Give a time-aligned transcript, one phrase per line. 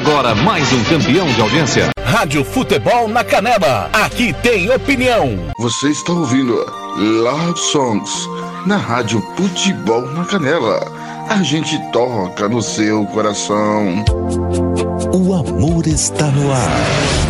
[0.00, 1.90] Agora mais um campeão de audiência.
[2.02, 3.90] Rádio Futebol na Canela.
[3.92, 5.38] Aqui tem opinião.
[5.58, 6.54] Você está ouvindo
[6.96, 8.10] Love Songs
[8.66, 10.80] na Rádio Futebol na Canela.
[11.28, 14.02] A gente toca no seu coração.
[15.12, 17.29] O amor está no ar.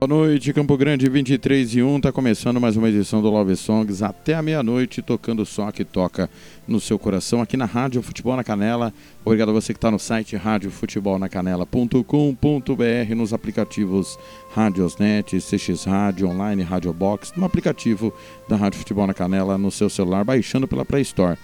[0.00, 2.00] Boa noite, Campo Grande 23 e 1.
[2.00, 6.30] Tá começando mais uma edição do Love Songs até a meia-noite, tocando só que toca
[6.66, 8.94] no seu coração aqui na Rádio Futebol na Canela.
[9.22, 14.18] Obrigado a você que está no site radiofutebolnacanela.com.br, nos aplicativos
[14.54, 18.10] Radiosnet, CX Rádio, Online, Rádio Box, no aplicativo
[18.48, 21.36] da Rádio Futebol na Canela no seu celular, baixando pela Play Store.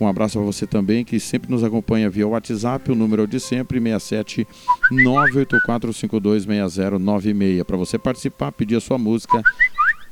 [0.00, 3.80] Um abraço a você também que sempre nos acompanha via WhatsApp, o número de sempre
[3.80, 4.46] 67
[4.92, 7.64] 984526096.
[7.64, 9.42] Para você participar, pedir a sua música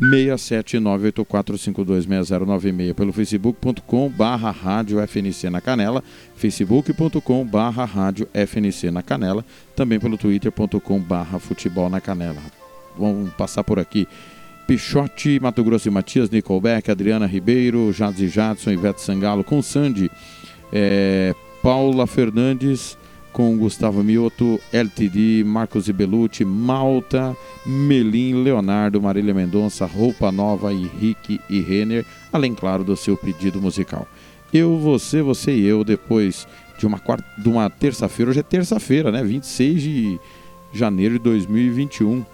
[0.00, 6.02] 67 984526096 pelo facebook.com barra rádio FNC na Canela,
[6.34, 9.44] facebook.com barra rádio FNC na Canela,
[9.76, 12.40] também pelo twitter.com barra futebol na Canela.
[12.96, 14.08] Vamos passar por aqui.
[14.66, 20.10] Pichote, Mato Grosso e Matias, Nickelback, Adriana Ribeiro, Jades e Jadson, Ivete Sangalo com Sandy,
[20.72, 22.96] é, Paula Fernandes
[23.34, 31.60] com Gustavo Mioto, LTD, Marcos Ibelucci, Malta, Melim, Leonardo, Marília Mendonça, Roupa Nova, Henrique e
[31.60, 34.06] Renner, além, claro, do seu pedido musical.
[34.52, 36.46] Eu, você, você e eu, depois
[36.78, 39.24] de uma, quarta, de uma terça-feira, hoje é terça-feira, né?
[39.24, 40.20] 26 de
[40.72, 42.24] janeiro de 2021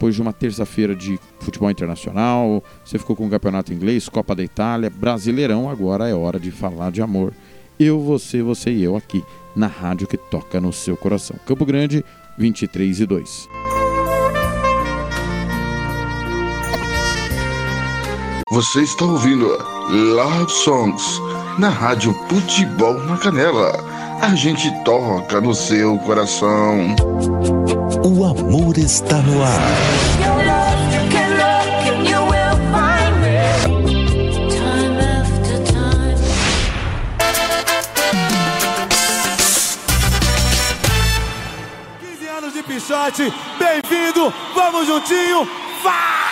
[0.00, 4.42] depois de uma terça-feira de futebol internacional, você ficou com o campeonato inglês, Copa da
[4.42, 7.34] Itália, Brasileirão, agora é hora de falar de amor.
[7.78, 9.22] Eu, você, você e eu aqui
[9.54, 11.36] na rádio que toca no seu coração.
[11.44, 12.02] Campo Grande,
[12.38, 13.48] 23 e 2.
[18.52, 19.48] Você está ouvindo
[20.14, 21.20] Love Songs
[21.58, 23.72] na Rádio Futebol na Canela.
[24.22, 26.96] A gente toca no seu coração.
[28.02, 29.60] O amor está no ar.
[42.38, 45.46] anos de Pichote, bem-vindo, vamos juntinho,
[45.84, 46.29] vá!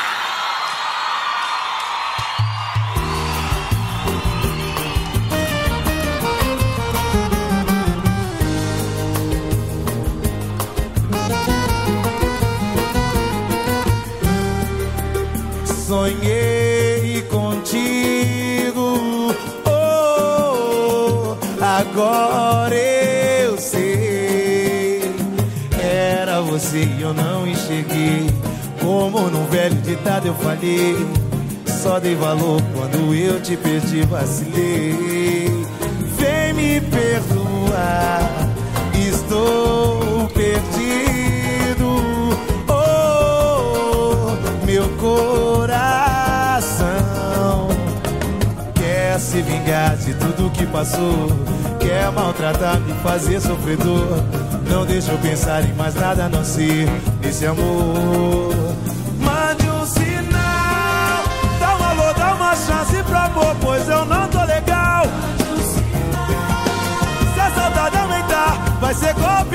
[26.58, 28.26] Você e eu não enxerguei.
[28.80, 30.96] Como num velho ditado eu falei.
[31.66, 35.48] Só dei valor quando eu te perdi, vacilei.
[36.16, 38.28] Vem me perdoar,
[38.92, 41.88] estou perdido.
[42.68, 45.78] Oh, meu coração
[48.74, 51.28] quer se vingar de tudo que passou.
[51.78, 54.47] Quer maltratar, me fazer sofredor.
[54.68, 56.86] Não deixa eu pensar em mais nada não ser
[57.22, 58.54] esse amor.
[59.18, 61.24] Mande um sinal,
[61.58, 65.04] dá um alô, dá uma chance pro amor, pois eu não tô legal.
[67.34, 69.47] Se a saudade aumentar, vai ser golpe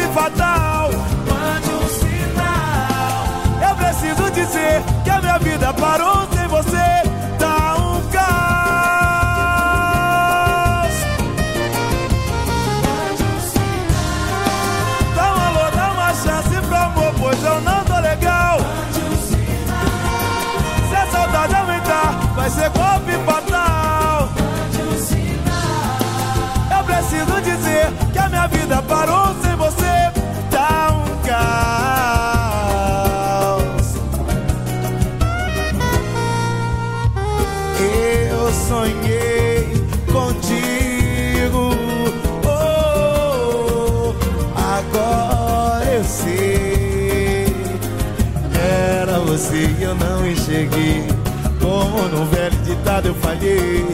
[53.04, 53.86] quando eu falhei.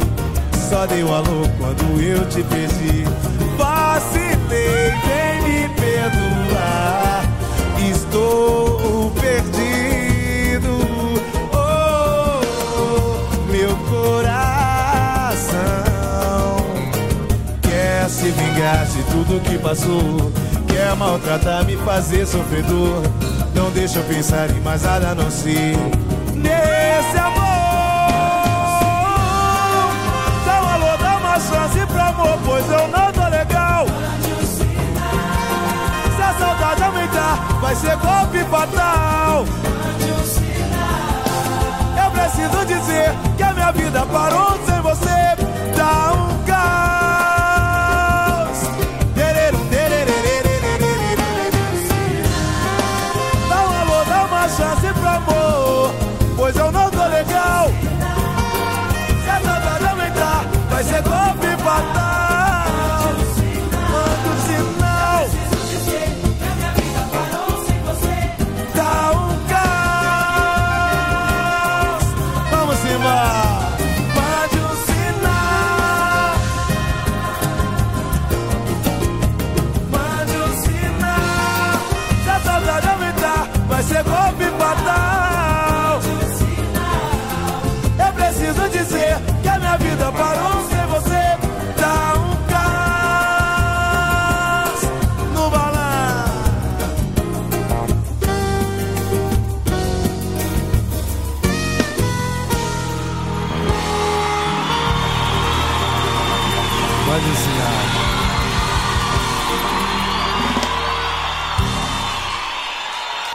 [0.69, 3.03] Só dei valor quando eu te perdi.
[3.57, 7.23] Vacilei, vem me perdoar.
[7.91, 10.69] Estou perdido.
[11.51, 12.39] Oh,
[12.77, 14.27] oh meu coração
[17.63, 20.31] quer se vingar de tudo que passou.
[20.67, 23.01] Quer maltratar, me fazer sofredor.
[23.55, 25.75] Não deixa eu pensar em mais nada não ser.
[37.69, 39.45] vai ser golpe fatal.
[42.03, 45.35] Eu preciso dizer que a minha vida parou sem você.
[45.77, 46.18] Dá um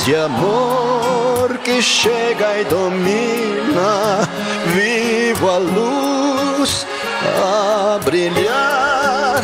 [0.00, 4.26] Esse amor que chega e domina.
[4.74, 6.86] Vivo a luz
[7.22, 9.42] a brilhar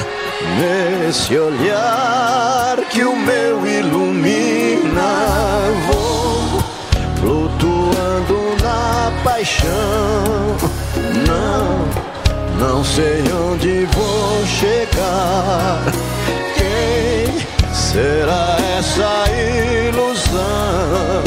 [0.59, 5.13] nesse olhar que o meu ilumina.
[5.87, 6.63] Vou
[7.21, 10.57] flutuando na paixão.
[11.27, 11.87] Não
[12.59, 16.06] não sei onde vou chegar.
[17.97, 19.25] Será essa
[19.89, 21.25] ilusão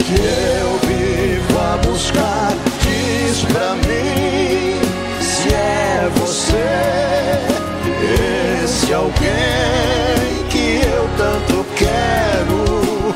[0.00, 2.52] que eu vivo a buscar?
[2.82, 4.78] Diz pra mim
[5.22, 6.68] se é você,
[8.62, 13.14] esse alguém que eu tanto quero.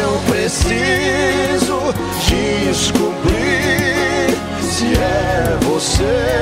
[0.00, 1.92] Eu preciso
[2.26, 6.41] descobrir se é você,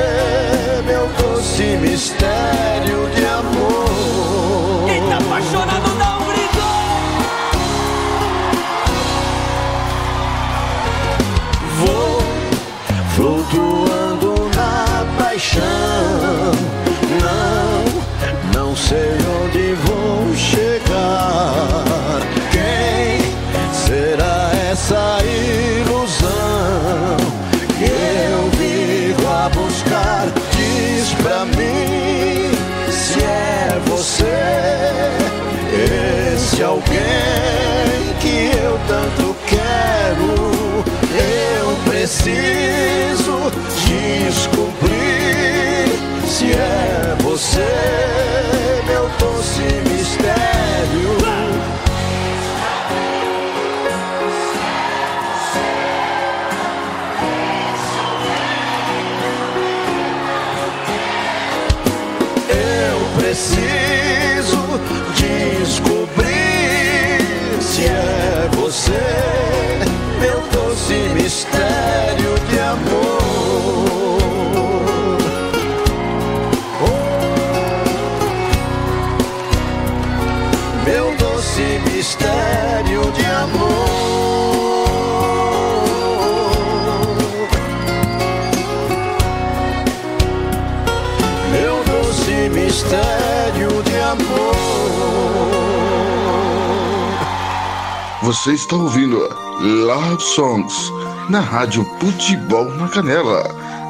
[98.30, 100.92] Você está ouvindo Love Songs
[101.28, 103.42] na Rádio Futebol na Canela.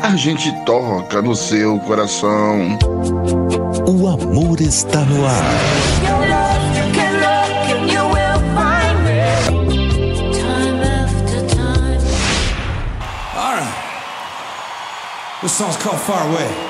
[0.03, 2.79] A gente toca no seu coração.
[3.87, 5.45] O amor está no ar.
[15.43, 16.70] This song's called Far Away.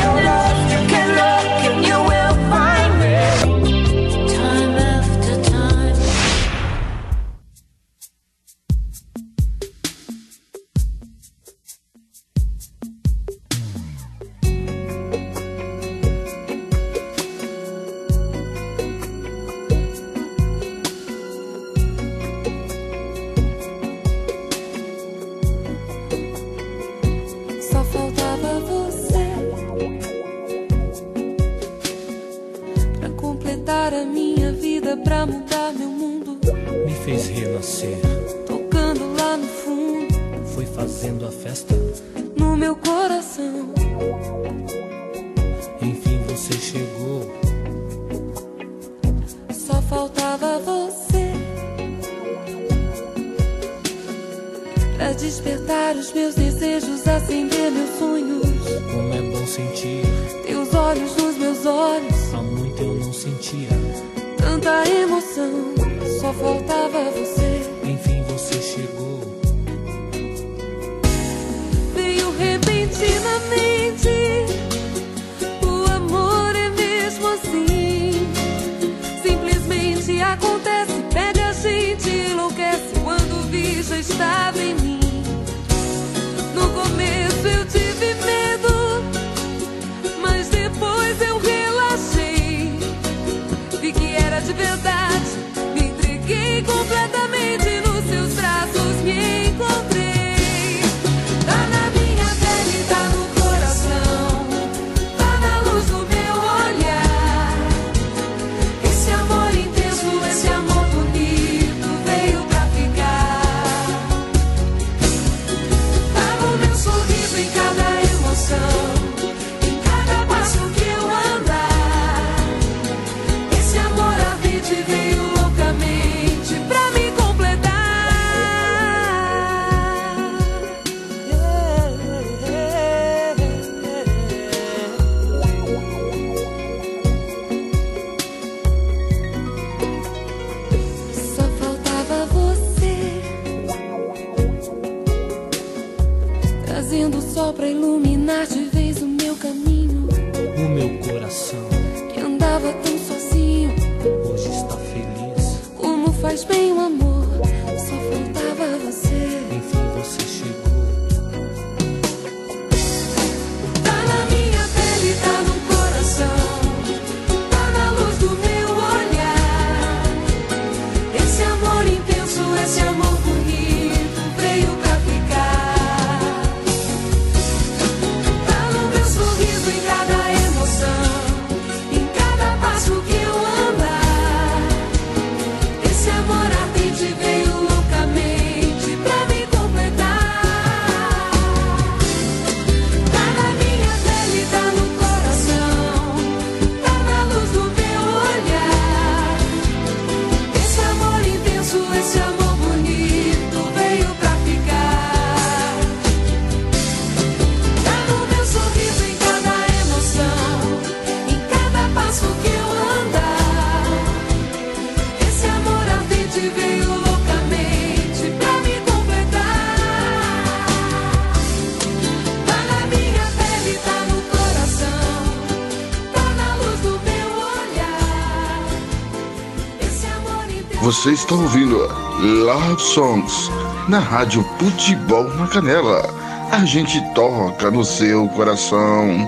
[231.01, 231.79] Você está ouvindo
[232.19, 233.49] Love Songs
[233.87, 236.07] na Rádio Futebol na Canela.
[236.51, 239.27] A gente toca no seu coração.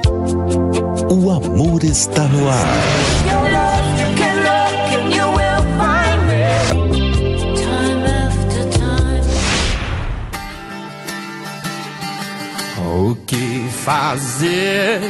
[1.09, 2.67] O amor está no ar.
[12.85, 15.01] O que fazer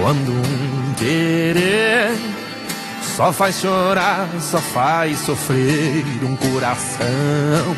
[0.00, 2.33] quando um querer
[3.16, 7.76] só faz chorar, só faz sofrer um coração?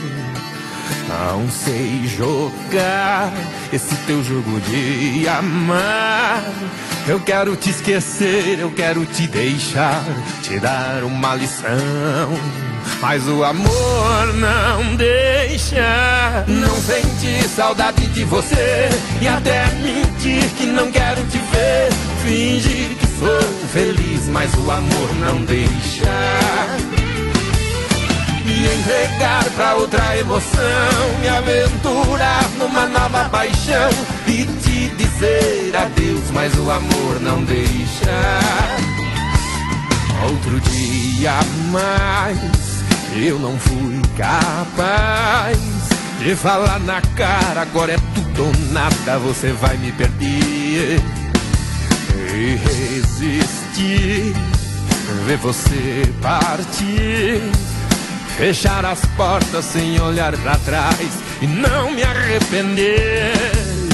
[1.09, 3.33] Não sei jogar
[3.73, 6.43] esse teu jogo de amar.
[7.07, 10.03] Eu quero te esquecer, eu quero te deixar,
[10.43, 11.77] te dar uma lição.
[13.01, 16.45] Mas o amor não deixa.
[16.49, 18.89] Não sentir saudade de você
[19.21, 21.93] e até mentir que não quero te ver.
[22.25, 26.11] Fingir que sou feliz, mas o amor não deixa
[28.47, 33.91] me entregar pra outra emoção, me aventurar numa nova paixão
[34.27, 37.67] e te dizer adeus, mas o amor não deixa.
[40.23, 41.33] Outro dia
[41.71, 42.85] mais,
[43.17, 45.59] eu não fui capaz
[46.21, 51.03] de falar na cara, agora é tudo ou nada, você vai me perder.
[52.35, 54.35] E resistir,
[55.27, 57.41] ver você partir.
[58.37, 63.33] Fechar as portas sem olhar pra trás e não me arrepender.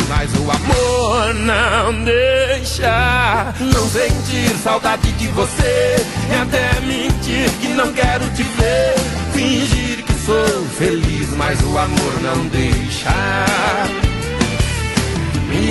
[0.09, 7.69] Mas o amor não deixa não sentir saudade de você e até me mentir que
[7.69, 8.95] não quero te ver.
[9.33, 14.12] Fingir que sou feliz, mas o amor não deixa.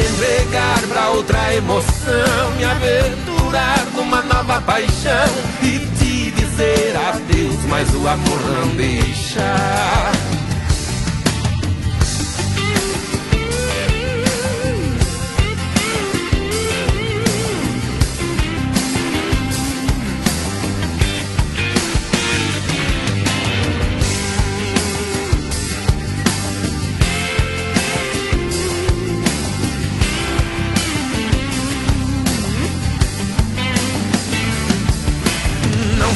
[0.09, 5.29] Entregar pra outra emoção, me aventurar numa nova paixão
[5.61, 10.30] e te dizer adeus, mas o amor não deixa.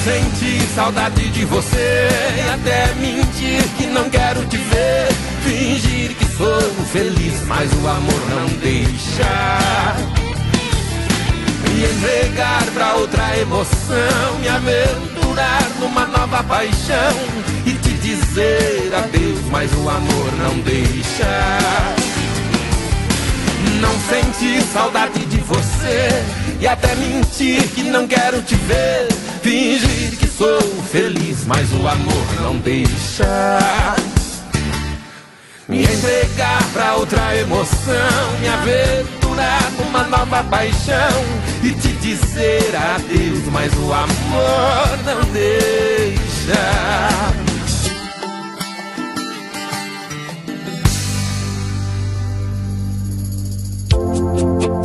[0.05, 5.07] Senti saudade de você e até mentir que não quero te ver.
[5.43, 9.57] Fingir que sou feliz, mas o amor não deixa.
[11.73, 17.15] Me entregar pra outra emoção, me aventurar numa nova paixão
[17.65, 21.57] e te dizer adeus, mas o amor não deixa.
[23.81, 29.07] Não senti saudade de você e até mentir que não quero te ver.
[29.41, 33.25] Fingir que sou feliz, mas o amor não deixa.
[35.67, 41.23] Me entregar pra outra emoção, me aventurar numa nova paixão
[41.63, 46.15] e te dizer adeus, mas o amor não deixa.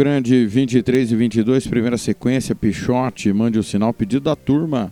[0.00, 4.90] Grande 23 e 22, primeira sequência, Pichote, mande o sinal, pedido da turma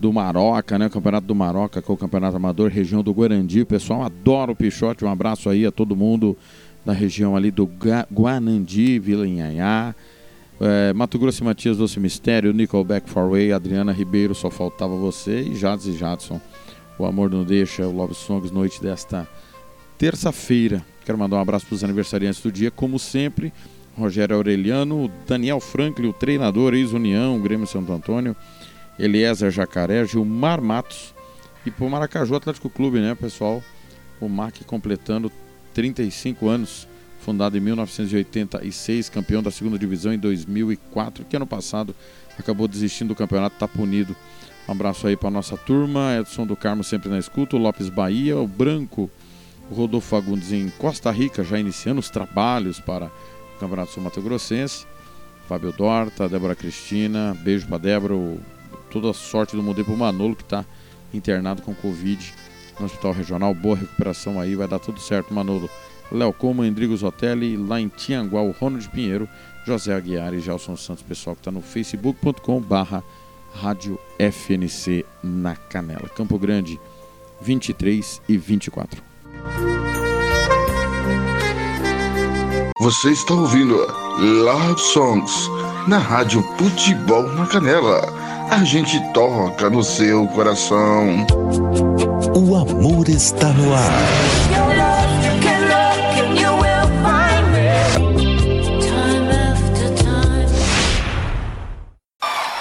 [0.00, 0.86] do Maroca, né?
[0.86, 3.60] O Campeonato do Maroca, que é o Campeonato Amador, região do Guarandi.
[3.60, 6.34] O pessoal adora o Pichote, um abraço aí a todo mundo
[6.82, 9.94] da região ali do Ga- Guanandi, Vila Inhanhá.
[10.58, 15.54] É, Mato Grosso e Matias Doce Mistério, Nickelback Farway, Adriana Ribeiro, só faltava você e
[15.56, 16.40] Jades e Jadson.
[16.98, 19.28] O Amor Não Deixa, o Love Songs, noite desta
[19.98, 20.82] terça-feira.
[21.04, 23.52] Quero mandar um abraço para os aniversariantes do dia, como sempre.
[23.98, 28.34] Rogério Aureliano, Daniel Franklin, o treinador, ex-União, Grêmio Santo Antônio,
[28.98, 31.14] Eliezer Jacaré, Gilmar Matos
[31.66, 33.62] e pro Maracaju Atlético Clube, né, pessoal?
[34.20, 35.30] O MAC completando
[35.74, 36.88] 35 anos,
[37.20, 41.94] fundado em 1986, campeão da segunda divisão em 2004, que ano passado
[42.38, 44.16] acabou desistindo do campeonato, tá punido.
[44.68, 48.36] Um abraço aí para nossa turma, Edson do Carmo sempre na escuta, o Lopes Bahia,
[48.36, 49.10] o Branco,
[49.70, 53.10] o Rodolfo Fagundes em Costa Rica, já iniciando os trabalhos para
[53.58, 54.86] Campeonato Sul Mato Grossense.
[55.48, 58.14] Fábio Dorta, Débora Cristina, beijo para Débora,
[58.90, 60.62] toda a sorte do mundo para o Manolo que está
[61.12, 62.34] internado com Covid
[62.78, 63.54] no Hospital Regional.
[63.54, 65.70] Boa recuperação aí, vai dar tudo certo, Manolo.
[66.12, 69.26] Léo Coma, Endrigo Zotelli, lá em Tianguá, o Ronald Pinheiro,
[69.66, 73.02] José Aguiar e Gelson Santos, pessoal que está no facebook.com barra
[73.54, 76.08] Rádio FNC na Canela.
[76.10, 76.78] Campo Grande,
[77.40, 79.02] 23 e 24.
[82.80, 83.74] Você está ouvindo
[84.18, 85.50] Love Songs
[85.88, 88.00] na Rádio Futebol na Canela.
[88.52, 91.26] A gente toca no seu coração.
[92.36, 93.90] O amor está no ar.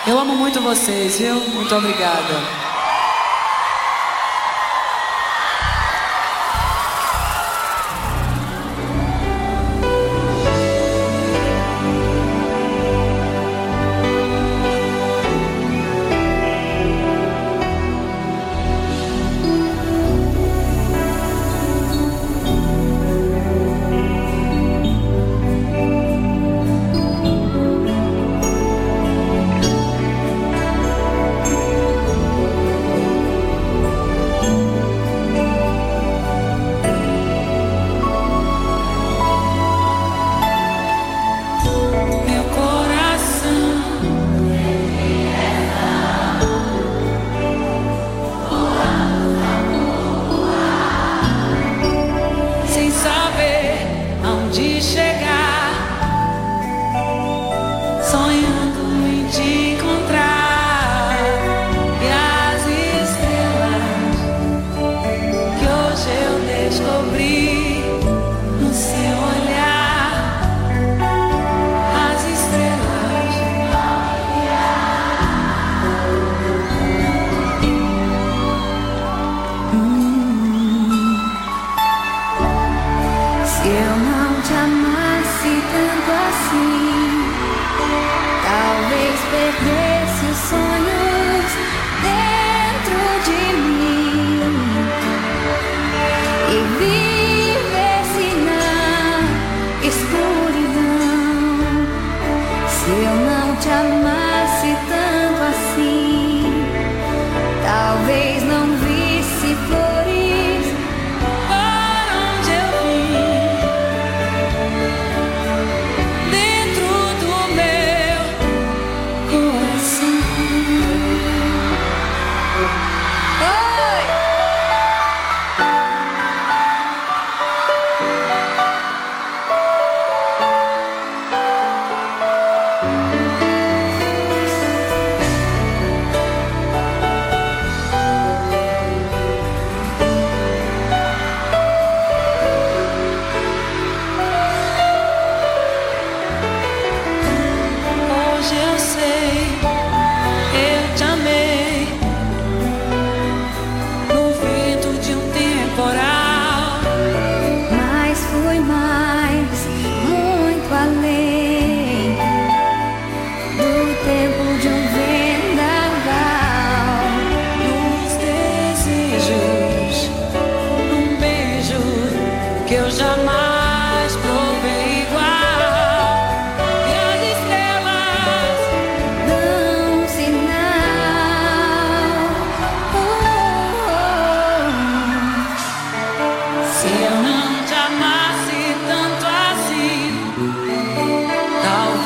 [0.07, 1.35] Eu amo muito vocês, viu?
[1.35, 2.66] Muito obrigada.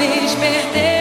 [0.07, 1.00] vez perder.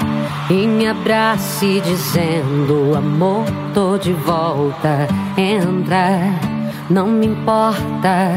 [0.51, 5.07] e me abrace dizendo amor tô de volta.
[5.37, 6.19] Entra,
[6.89, 8.33] não me importa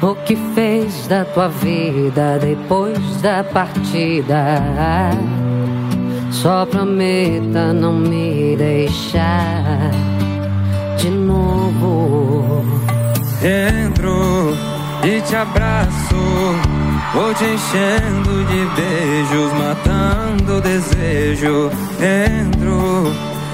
[0.00, 4.60] o que fez da tua vida depois da partida.
[6.30, 9.90] Só prometa não me deixar
[10.96, 12.64] de novo.
[13.42, 14.54] Entro
[15.02, 16.14] e te abraço,
[17.14, 21.70] vou te enchendo de beijos, matando o desejo.
[22.00, 23.12] Entro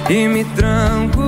[0.09, 1.23] e me tranco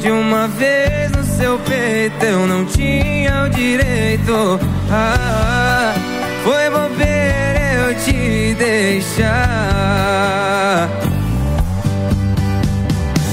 [0.00, 2.24] de uma vez no seu peito.
[2.24, 4.60] Eu não tinha o direito.
[4.90, 5.94] Ah,
[6.42, 9.54] foi bobeira eu te deixar.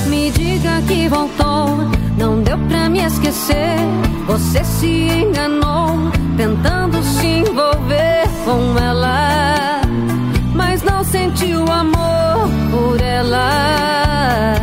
[0.07, 3.77] Me diga que voltou, não deu pra me esquecer.
[4.27, 6.10] Você se enganou,
[6.41, 9.79] tentando se envolver com ela,
[10.55, 14.55] mas não sentiu amor por ela.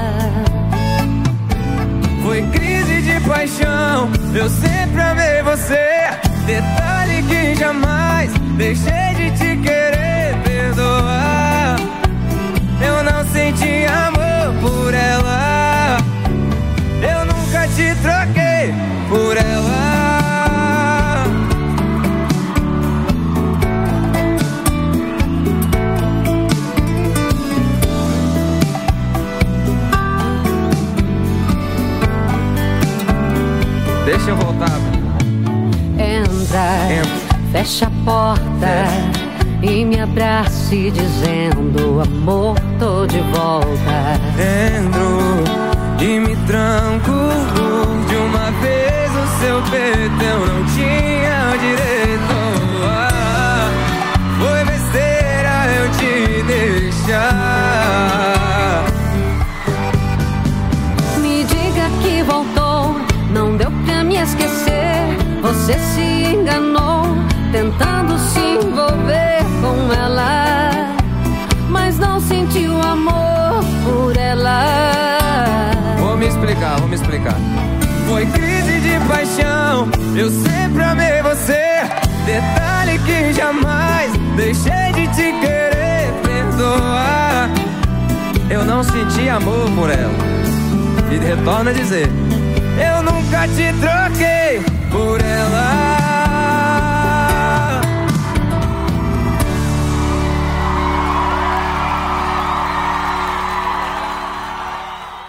[2.24, 6.08] Foi crise de paixão, eu sempre amei você.
[6.46, 11.76] Detalhe que jamais deixei de te querer perdoar.
[12.80, 15.98] Eu não senti amor por ela.
[17.00, 18.74] Eu nunca te troquei
[19.08, 19.67] por ela.
[36.48, 36.72] Entra,
[37.52, 38.86] fecha a porta
[39.60, 44.18] e me abrace dizendo amor tô de volta.
[44.38, 45.44] Entro
[46.00, 47.12] e me tranco
[48.08, 50.24] de uma vez no seu peito.
[50.24, 52.34] Eu não tinha o direito.
[52.82, 53.68] Ah,
[54.38, 57.26] foi besteira eu te deixar.
[61.20, 62.96] Me diga que voltou,
[63.34, 64.78] não deu pra me esquecer.
[65.42, 67.16] Você se enganou,
[67.52, 70.96] tentando se envolver com ela,
[71.68, 74.64] mas não sentiu amor por ela.
[75.98, 77.36] Vou me explicar, vou me explicar.
[78.08, 81.68] Foi crise de paixão, eu sempre amei você.
[82.24, 87.48] Detalhe que jamais deixei de te querer perdoar.
[88.50, 90.12] Eu não senti amor por ela.
[91.10, 92.08] E retorno a dizer:
[92.78, 95.77] Eu nunca te troquei por ela.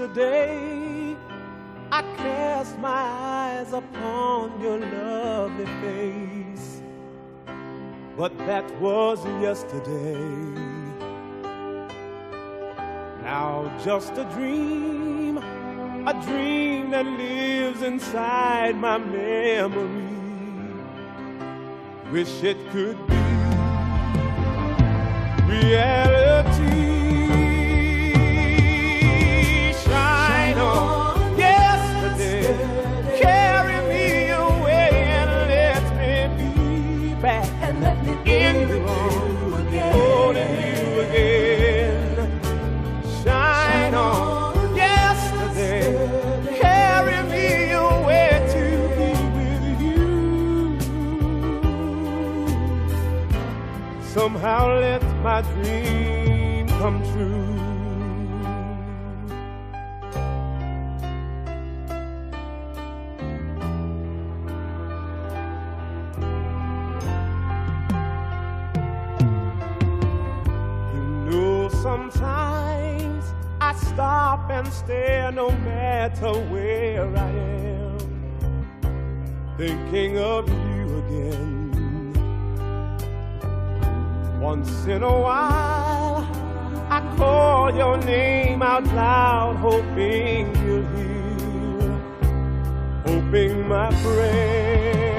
[0.00, 1.14] Yesterday,
[1.92, 6.80] I cast my eyes upon your lovely face.
[8.16, 10.14] But that was yesterday.
[13.22, 15.38] Now, just a dream
[16.06, 20.08] a dream that lives inside my memory.
[22.10, 23.16] Wish it could be
[25.46, 26.49] reality.
[54.40, 57.44] Somehow let my dream come true.
[70.94, 73.26] You know, sometimes
[73.60, 77.98] I stop and stare no matter where I am,
[79.58, 81.59] thinking of you again.
[84.40, 86.26] Once in a while,
[86.88, 92.00] I call your name out loud, hoping you'll hear,
[93.04, 95.09] hoping my prayer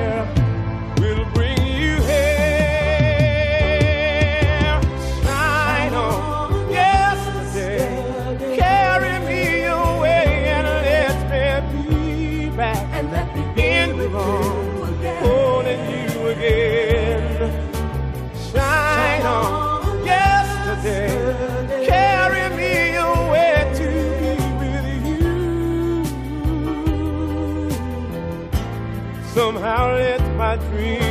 [29.71, 31.10] now let my dreams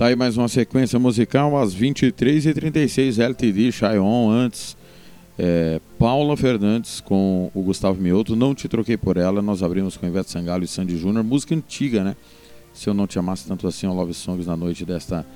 [0.00, 4.74] Tá aí mais uma sequência musical às 23h36, LTD, Shy On, antes
[5.38, 10.06] é, Paula Fernandes com o Gustavo Mioto, Não Te Troquei Por Ela, nós abrimos com
[10.06, 12.16] Ivete Sangalo e Sandy Júnior, música antiga, né?
[12.72, 15.26] Se Eu Não Te Amasse Tanto Assim, o Love Songs na noite desta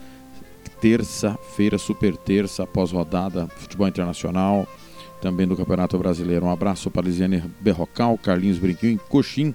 [0.80, 4.66] terça-feira, super terça, após rodada Futebol Internacional,
[5.20, 6.46] também do Campeonato Brasileiro.
[6.46, 9.54] Um abraço para Lisiane Berrocal, Carlinhos Brinquinho em Coxim,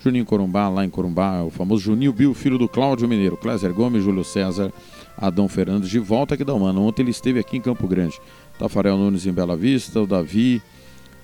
[0.00, 4.04] Juninho Corumbá, lá em Corumbá, o famoso Juninho Bill, filho do Cláudio Mineiro, Cléser Gomes,
[4.04, 4.72] Júlio César,
[5.16, 6.78] Adão Fernandes, de volta aqui da Humana.
[6.80, 8.18] Ontem ele esteve aqui em Campo Grande.
[8.58, 10.62] Tafarel Nunes em Bela Vista, o Davi,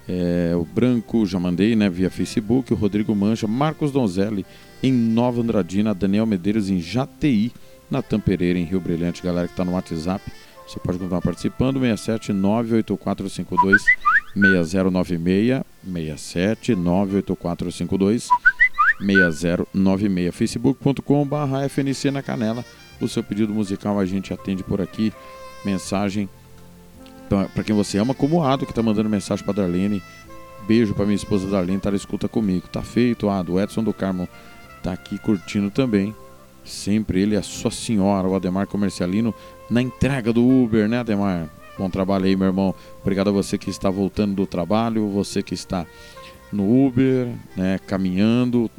[0.09, 4.45] é, o Branco, já mandei, né, via Facebook, o Rodrigo Mancha, Marcos Donzelli
[4.83, 7.53] em Nova Andradina, Daniel Medeiros em Jati,
[7.91, 10.23] Natan Pereira em Rio Brilhante, galera que está no WhatsApp.
[10.67, 13.83] Você pode continuar participando, 67 98452
[14.35, 18.29] 6096, 67 98452
[19.05, 22.65] 6096, facebook.com.br FNC na Canela.
[23.01, 25.13] O seu pedido musical a gente atende por aqui.
[25.65, 26.29] Mensagem
[27.29, 30.03] para quem você ama, como o Ado que está mandando mensagem para Darlene.
[30.67, 32.69] Beijo para minha esposa Darlene, tá na escuta comigo.
[32.69, 33.61] Tá feito, Ado.
[33.61, 34.29] Edson do Carmo
[34.83, 36.15] tá aqui curtindo também.
[36.65, 39.35] Sempre ele, a sua senhora, o Ademar Comercialino,
[39.69, 41.49] na entrega do Uber, né, Ademar?
[41.77, 42.75] Bom trabalho aí, meu irmão.
[43.03, 45.85] Obrigado a você que está voltando do trabalho, você que está
[46.53, 48.71] no Uber, né, caminhando,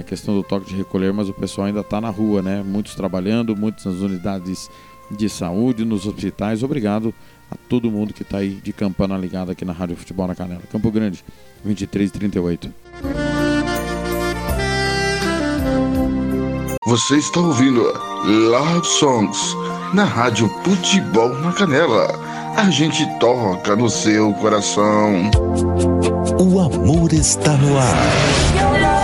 [0.00, 2.62] a questão do toque de recolher, mas o pessoal ainda está na rua, né?
[2.62, 4.70] Muitos trabalhando, muitos nas unidades
[5.10, 6.62] de saúde, nos hospitais.
[6.62, 7.14] Obrigado
[7.50, 10.62] a todo mundo que está aí de campana ligada aqui na Rádio Futebol na Canela.
[10.70, 11.24] Campo Grande,
[11.64, 12.74] 23 e 38.
[16.86, 17.82] Você está ouvindo
[18.24, 19.38] Love Songs
[19.94, 22.08] na Rádio Futebol na Canela.
[22.56, 25.30] A gente toca no seu coração.
[26.40, 28.97] O amor está no ar.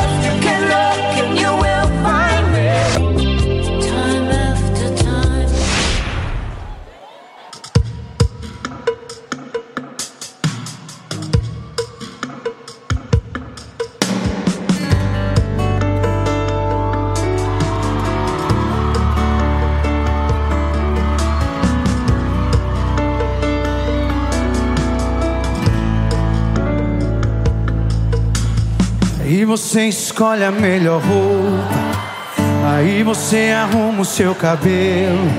[29.57, 32.75] Você escolhe a melhor roupa.
[32.75, 35.31] Aí você arruma o seu cabelo.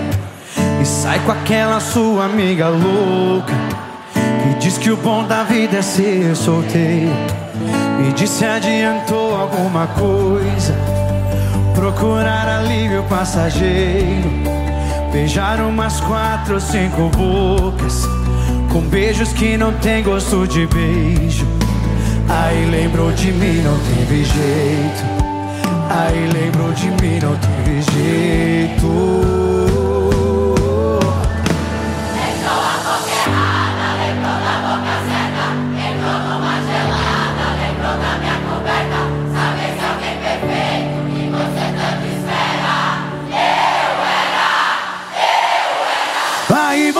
[0.81, 3.53] E sai com aquela sua amiga louca.
[4.13, 7.11] Que diz que o bom da vida é ser solteiro.
[7.99, 10.73] Me diz se adiantou alguma coisa.
[11.75, 14.31] Procurar alívio passageiro.
[15.11, 18.07] Beijar umas quatro ou cinco bocas.
[18.71, 21.54] Com beijos que não tem gosto de beijo.
[22.29, 25.03] Aí lembrou de mim, não teve jeito.
[25.89, 29.45] Aí lembrou de mim, não teve jeito.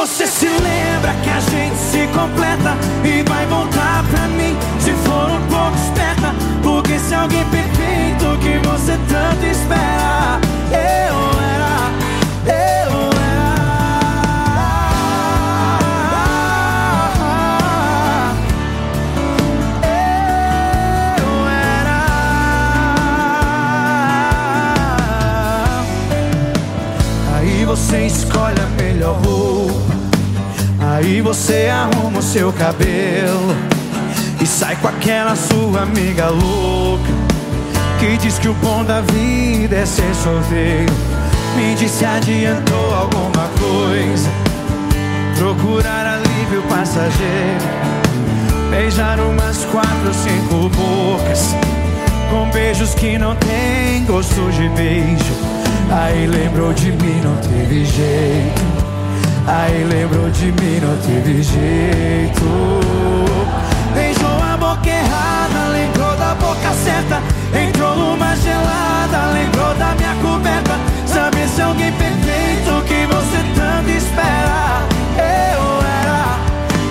[0.06, 3.75] Você se lembra que a gente se completa e vai voltar
[7.26, 11.92] alguém perfeito que você tanto espera, eu era,
[12.46, 13.56] eu era.
[19.82, 22.06] Eu era.
[27.38, 29.96] Aí você escolhe a melhor roupa.
[30.80, 33.75] Aí você arruma o seu cabelo
[34.56, 37.12] sai com aquela sua amiga louca
[38.00, 40.94] que diz que o bom da vida é ser solteiro.
[41.58, 44.30] Me disse adiantou alguma coisa,
[45.38, 47.66] procurar alívio passageiro,
[48.70, 51.54] beijar umas quatro, cinco bocas
[52.30, 55.34] com beijos que não tem gosto de beijo.
[55.92, 58.62] Aí lembrou de mim, não teve jeito.
[59.48, 63.25] Aí lembrou de mim, não teve jeito.
[67.58, 70.74] Entrou numa gelada, lembrou da minha coberta.
[71.06, 74.84] Sabe se alguém perfeito que você tanto espera?
[75.18, 75.64] Eu
[76.04, 76.38] era,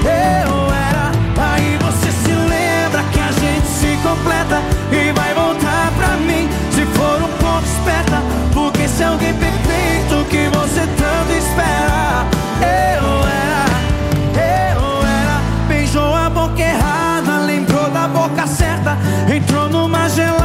[0.05, 1.13] eu era.
[1.53, 6.87] Aí você se lembra que a gente se completa e vai voltar pra mim se
[6.97, 8.23] for um pouco esperta.
[8.55, 12.27] Porque se alguém perfeito que você tanto espera,
[12.63, 13.67] eu era,
[14.81, 15.43] eu era.
[15.69, 18.97] Beijou a boca errada, lembrou da boca certa.
[19.29, 20.44] Entrou numa gelada,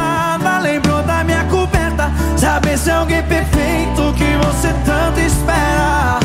[2.40, 6.18] Saber se alguém perfeito que você tanto espera.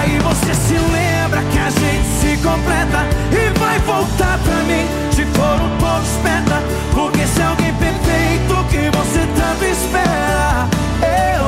[0.00, 5.24] Aí você se lembra que a gente se completa e vai voltar pra mim se
[5.26, 6.60] for um pouco esperta.
[6.92, 10.66] Porque se alguém perfeito que você tanto espera,
[11.00, 11.47] eu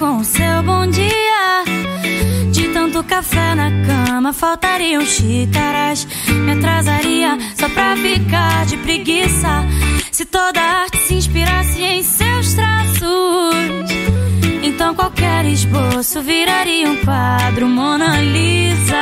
[0.00, 1.64] com o seu bom dia.
[2.50, 6.08] De tanto café na cama, faltariam xícaras.
[6.26, 9.62] Me atrasaria só pra ficar de preguiça.
[10.10, 13.90] Se toda arte se inspirasse em seus traços,
[14.62, 18.96] então qualquer esboço viraria um quadro Mona Lisa.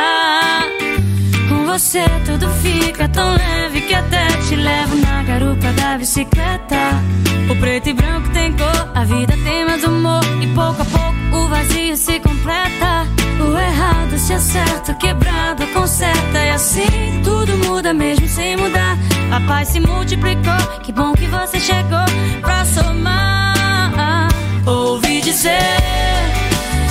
[1.49, 7.28] Com você tudo fica tão leve que até te levo na garupa da bicicleta.
[7.51, 10.21] O preto e branco tem cor, a vida tem mais humor.
[10.43, 13.07] E pouco a pouco o vazio se completa.
[13.41, 16.39] O errado se acerta, o quebrado conserta.
[16.39, 18.99] E assim tudo muda mesmo sem mudar.
[19.33, 22.05] A paz se multiplicou, que bom que você chegou
[22.43, 24.29] pra somar.
[24.67, 25.59] Ouvi dizer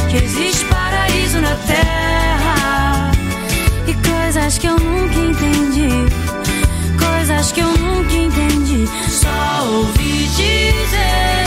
[0.10, 3.12] que existe paraíso na terra.
[3.86, 5.90] E coisas que eu nunca entendi.
[6.98, 8.57] Coisas que eu nunca entendi
[9.28, 11.44] só ouvi dizer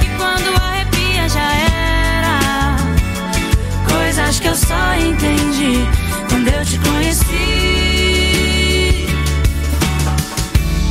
[0.00, 2.76] que quando arrepia já era.
[3.88, 5.84] Coisas que eu só entendi
[6.28, 7.24] quando eu te conheci.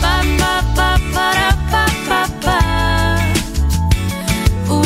[0.01, 2.59] Pa, pa, pa, para, pa, pa, pa.
[4.67, 4.81] Uou,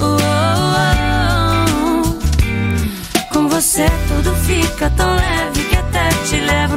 [0.00, 0.16] uou.
[3.32, 6.76] Com você tudo fica tão leve que até te levo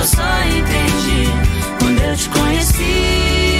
[0.00, 1.30] eu só entendi
[1.78, 3.59] quando eu te conheci.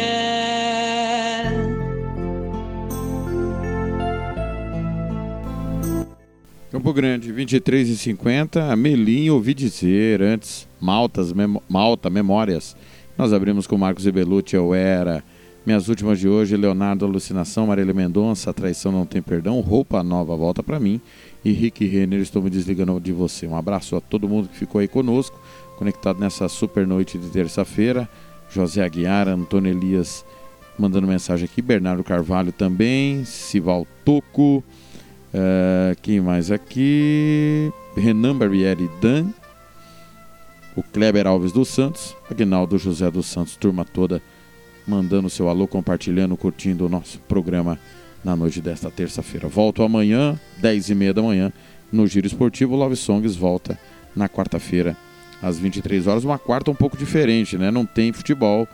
[6.81, 12.75] Campo Grande, 23 e 50 Melinho, ouvi dizer antes, Maltas, Memo- Malta, Memórias.
[13.15, 15.23] Nós abrimos com Marcos Ibelucci, Eu Era.
[15.63, 20.63] Minhas últimas de hoje, Leonardo Alucinação, Marília Mendonça, Traição Não Tem Perdão, Roupa Nova Volta
[20.63, 20.99] Pra Mim.
[21.45, 23.45] E Rick Renner, estou me desligando de você.
[23.45, 25.39] Um abraço a todo mundo que ficou aí conosco,
[25.77, 28.09] conectado nessa super noite de terça-feira.
[28.49, 30.25] José Aguiar, Antônio Elias
[30.79, 34.63] mandando mensagem aqui, Bernardo Carvalho também, Sival Toco.
[35.33, 37.71] Eh, quem mais aqui?
[37.95, 39.27] Renan Barbieri Dan.
[40.75, 42.15] O Kleber Alves dos Santos.
[42.29, 44.21] Aguinaldo José dos Santos, turma toda
[44.87, 47.79] mandando seu alô, compartilhando, curtindo o nosso programa
[48.23, 49.47] na noite desta terça-feira.
[49.47, 51.53] Volto amanhã, 10h30 da manhã,
[51.91, 52.75] no Giro Esportivo.
[52.75, 53.79] Love Songs volta
[54.15, 54.95] na quarta-feira,
[55.41, 56.23] às 23 horas.
[56.23, 57.71] Uma quarta um pouco diferente, né?
[57.71, 58.67] Não tem futebol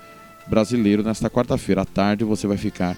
[0.48, 1.82] brasileiro nesta quarta-feira.
[1.82, 2.98] À tarde você vai ficar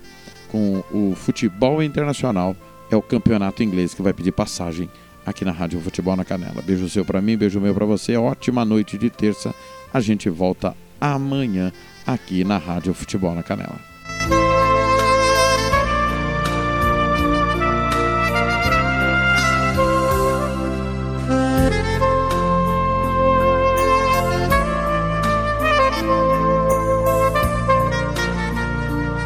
[0.52, 2.56] com o futebol internacional.
[2.92, 4.90] É o campeonato inglês que vai pedir passagem
[5.26, 6.62] aqui na Rádio Futebol na Canela.
[6.62, 8.18] Beijo seu para mim, beijo meu para você.
[8.18, 9.54] Ótima noite de terça.
[9.94, 11.72] A gente volta amanhã
[12.06, 13.80] aqui na Rádio Futebol na Canela.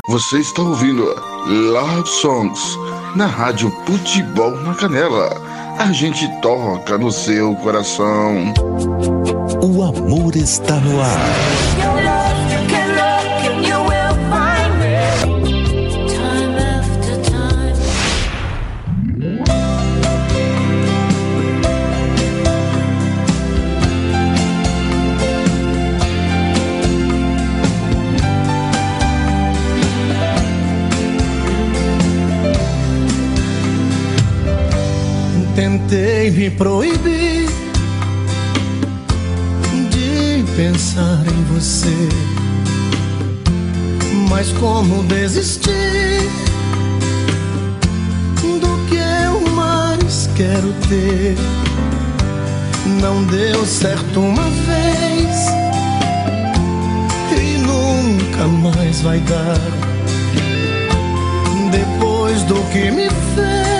[0.05, 1.05] Você está ouvindo
[1.47, 2.77] Love Songs
[3.15, 5.29] na Rádio Futebol na Canela.
[5.77, 8.53] A gente toca no seu coração.
[9.61, 11.82] O amor está no ar.
[35.63, 37.47] Tentei me proibir
[39.89, 42.09] de pensar em você,
[44.29, 46.19] Mas como desistir
[48.41, 51.37] do que eu mais quero ter?
[53.01, 55.47] Não deu certo uma vez
[57.41, 59.61] e nunca mais vai dar.
[61.71, 63.72] Depois do que me fez,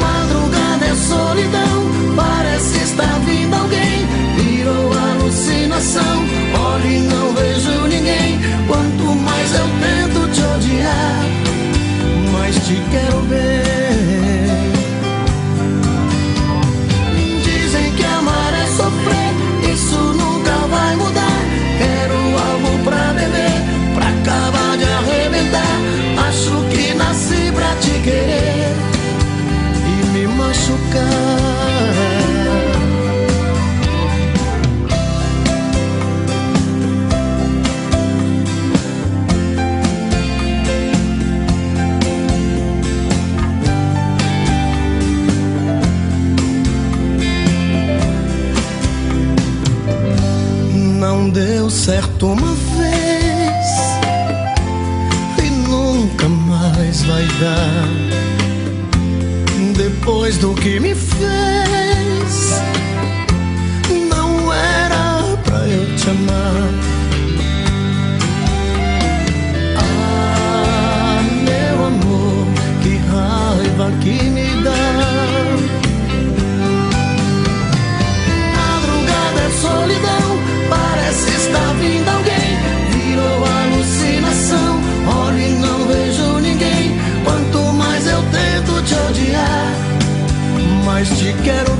[0.00, 4.06] Madrugada é solidão, parece estar vindo alguém.
[4.36, 6.24] Virou alucinação,
[6.72, 8.40] olho e não vejo ninguém.
[8.66, 11.24] Quanto mais eu tento te odiar,
[12.32, 13.19] mais te quero
[57.40, 57.88] dar.
[59.76, 62.60] Depois do que me fez,
[64.08, 66.79] não era pra eu te amar.
[91.00, 91.79] Mais te quero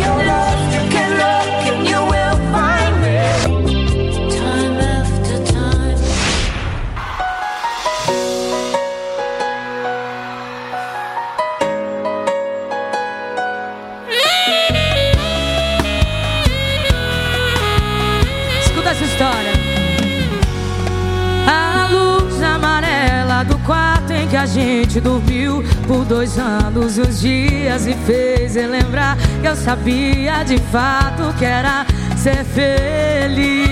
[24.91, 31.33] Gente dormiu por dois anos e dias me fez relembrar que eu sabia de fato
[31.39, 31.85] que era
[32.17, 33.71] ser feliz.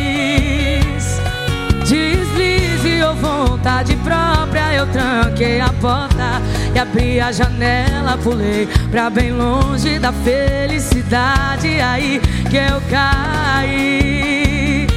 [1.86, 6.42] Deslize ou vontade própria, eu tranquei a porta
[6.74, 11.82] e abri a janela, pulei pra bem longe da felicidade.
[11.82, 14.88] Aí que eu caí.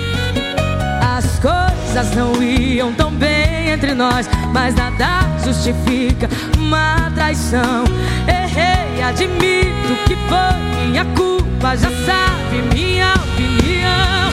[1.00, 6.28] As coisas não iam tão bem entre nós, mas nada justifica
[6.58, 7.84] uma traição.
[8.28, 14.30] Errei, admito que foi minha culpa, já sabe minha opinião.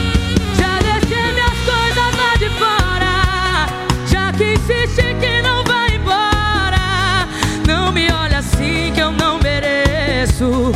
[0.58, 3.68] Já deixei minhas coisas lá de fora,
[4.08, 7.28] já que insiste que não vai embora.
[7.68, 10.72] Não me olha assim que eu não mereço.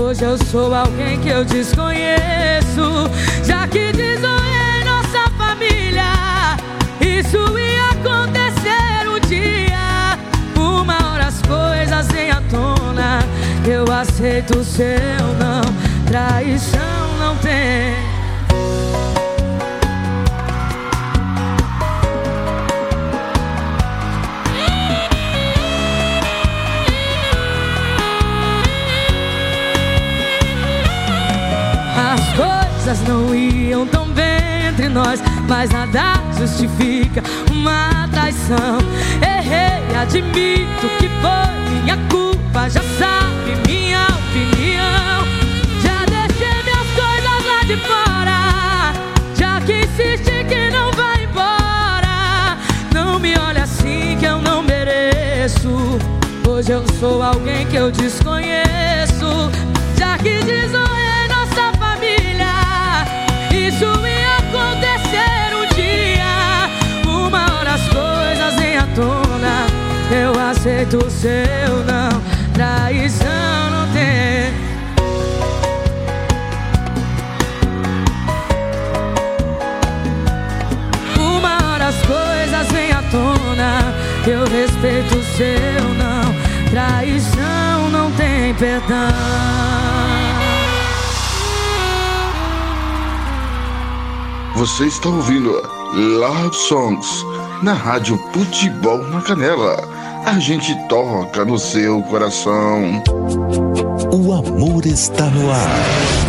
[0.00, 3.08] Hoje eu sou alguém que eu desconheço.
[3.44, 4.57] Já que desonrei
[14.38, 14.86] Eu aceito o seu
[15.36, 15.62] não,
[16.06, 17.96] traição não tem.
[31.96, 38.78] As coisas não iam tão bem entre nós, mas nada justifica uma traição.
[39.20, 45.26] Errei, admito que foi minha culpa, já sabe minha opinião.
[45.82, 48.92] Já deixei minhas coisas lá de fora,
[49.34, 52.58] já que insiste que não vai embora.
[52.92, 54.58] Não me olha assim que eu não
[56.58, 59.48] Hoje eu sou alguém que eu desconheço.
[59.96, 63.06] Já que desonrei nossa família.
[63.52, 66.68] Isso ia acontecer um dia.
[67.06, 69.66] Uma hora as coisas vêm à tona.
[70.10, 72.17] Eu aceito o seu não.
[72.88, 74.50] Traição não tem.
[81.20, 83.94] Uma hora as coisas vêm à tona.
[84.26, 86.34] Eu respeito o seu não.
[86.70, 88.96] Traição não tem perdão.
[94.54, 95.60] Você está ouvindo
[95.92, 97.06] Love Songs
[97.62, 99.97] na Rádio Futebol na Canela.
[100.28, 103.02] A gente toca no seu coração.
[104.12, 106.27] O amor está no ar.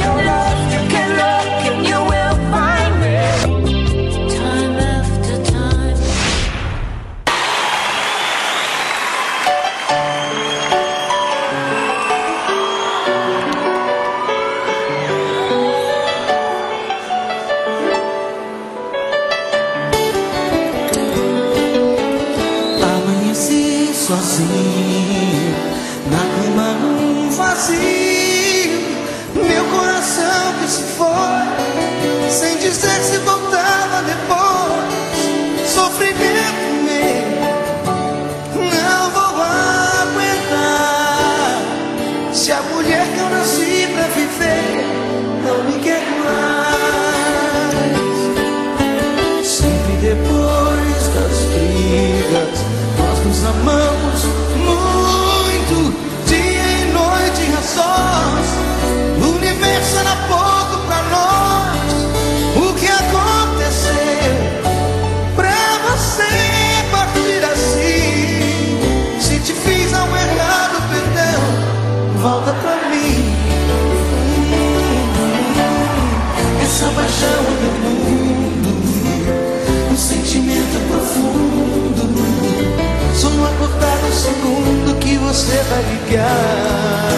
[84.20, 87.10] Segundo que você vai ligar.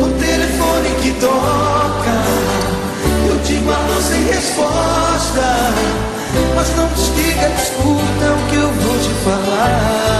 [0.00, 2.16] O telefone que toca,
[3.28, 5.44] eu digo alô sem resposta.
[6.56, 10.19] Mas não desliga, escuta o que eu vou te falar.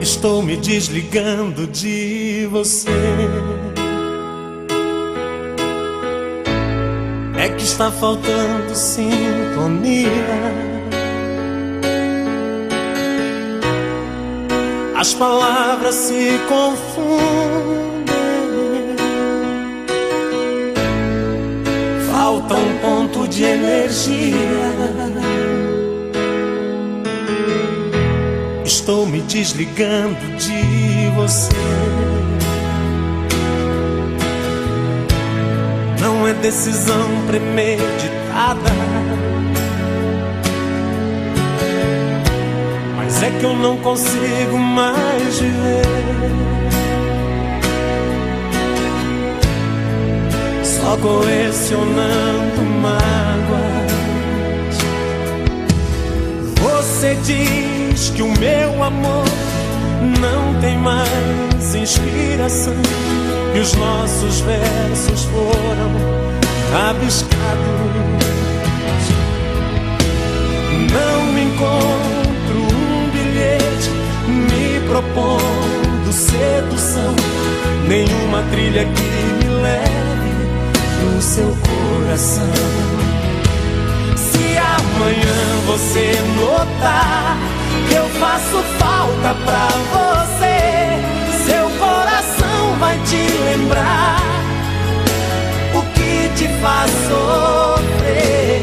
[0.00, 2.88] Estou me desligando de você.
[7.38, 10.08] É que está faltando sintonia.
[14.96, 18.10] As palavras se confundem.
[22.10, 25.39] Falta um ponto de energia.
[28.80, 31.52] Estou me desligando de você.
[36.00, 38.70] Não é decisão premeditada.
[42.96, 45.82] Mas é que eu não consigo mais viver.
[50.64, 53.90] Só colecionando mágoas.
[56.62, 57.69] Você diz
[58.08, 59.24] que o meu amor
[60.18, 62.72] não tem mais inspiração
[63.54, 65.90] e os nossos versos foram
[66.72, 67.40] rabiscados.
[70.90, 73.90] Não encontro um bilhete
[74.26, 77.14] me propondo sedução,
[77.86, 80.32] nenhuma trilha que me leve
[81.04, 82.50] no seu coração.
[84.16, 87.49] Se amanhã você notar
[87.94, 90.58] eu faço falta pra você,
[91.46, 94.20] seu coração vai te lembrar
[95.74, 98.62] o que te faz sofrer.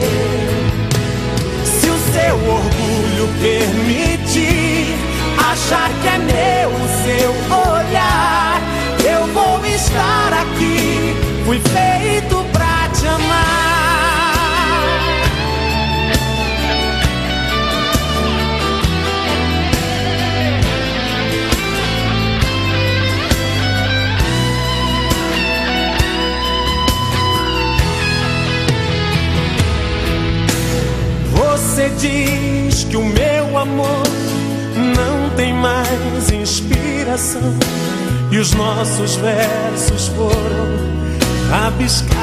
[1.63, 4.95] Se o seu orgulho permitir
[5.51, 7.31] achar que é meu o seu
[7.75, 8.61] olhar,
[9.05, 11.15] eu vou estar aqui.
[11.45, 12.46] Fui feito
[31.87, 34.03] Você diz que o meu amor
[34.75, 37.41] não tem mais inspiração
[38.29, 40.67] e os nossos versos foram
[41.49, 42.17] rabiscados.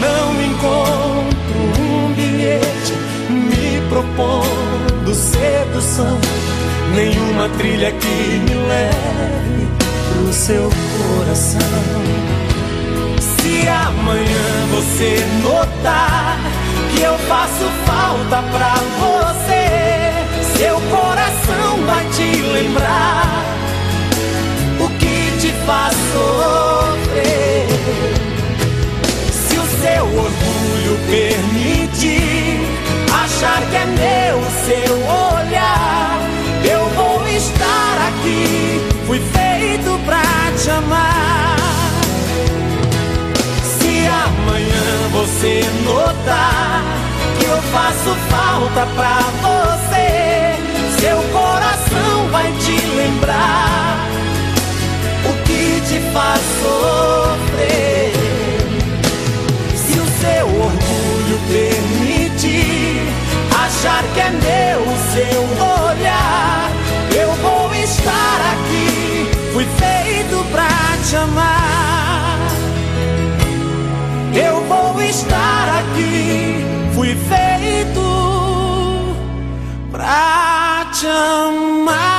[0.00, 2.92] Não encontro um bilhete
[3.28, 6.18] me propondo sedução,
[6.94, 9.68] nenhuma trilha que me leve
[10.12, 12.04] pro seu coração.
[13.44, 16.38] Se amanhã você notar
[16.90, 23.44] que eu faço falta pra você, seu coração vai te lembrar
[24.80, 27.66] o que te faz sofrer.
[29.30, 32.60] Se o seu orgulho permitir
[33.12, 34.96] achar que é meu o seu
[35.36, 36.18] olhar,
[36.64, 38.80] eu vou estar aqui.
[39.06, 40.22] Fui feito pra
[40.56, 41.43] te amar.
[45.14, 46.82] Você notar
[47.38, 50.58] que eu faço falta pra você,
[51.00, 54.08] seu coração vai te lembrar
[55.24, 58.12] o que te faz sofrer.
[59.76, 63.06] Se o seu orgulho permitir
[63.64, 65.42] achar que é meu o seu
[65.90, 66.72] olhar,
[67.14, 69.30] eu vou estar aqui.
[69.52, 70.68] Fui feito pra
[71.08, 71.63] te amar.
[75.14, 76.64] Estar aqui.
[76.94, 78.00] Fui feito
[79.90, 82.14] pra te amar.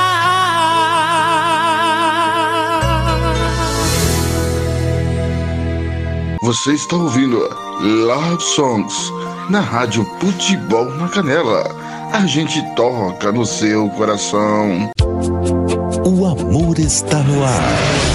[6.42, 7.40] Você está ouvindo
[7.82, 9.12] Love Songs
[9.50, 11.64] na Rádio Futebol na Canela.
[12.14, 14.90] A gente toca no seu coração.
[16.06, 18.15] O amor está no ar.